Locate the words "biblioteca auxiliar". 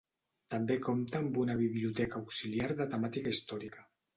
1.61-2.73